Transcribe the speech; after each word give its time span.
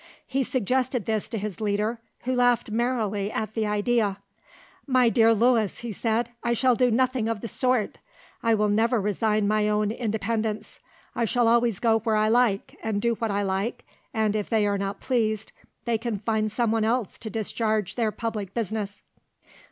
He 0.25 0.41
suggested 0.41 1.05
this 1.05 1.29
to 1.29 1.37
his 1.37 1.61
leader, 1.61 1.99
who 2.23 2.33
laughed 2.33 2.71
merrily 2.71 3.31
at 3.31 3.53
the 3.53 3.67
idea. 3.67 4.17
"My 4.87 5.09
dear 5.09 5.31
Louis," 5.31 5.77
he 5.81 5.91
said, 5.91 6.31
"I 6.43 6.53
shall 6.53 6.73
do 6.73 6.89
nothing 6.89 7.27
of 7.27 7.41
the 7.41 7.47
sort. 7.47 7.99
I 8.41 8.55
will 8.55 8.69
never 8.69 8.99
resign 8.99 9.47
my 9.47 9.69
own 9.69 9.91
independence; 9.91 10.79
I 11.15 11.25
shall 11.25 11.47
always 11.47 11.77
go 11.79 11.99
where 11.99 12.15
I 12.15 12.29
like 12.29 12.75
and 12.81 12.99
do 12.99 13.13
what 13.13 13.29
I 13.29 13.43
like, 13.43 13.85
and 14.11 14.35
if 14.35 14.49
they 14.49 14.65
are 14.65 14.79
not 14.79 15.01
pleased, 15.01 15.51
they 15.85 15.99
can 15.99 16.17
find 16.17 16.51
someone 16.51 16.83
else 16.83 17.19
to 17.19 17.29
discharge 17.29 17.93
their 17.93 18.11
public 18.11 18.55
business." 18.55 19.03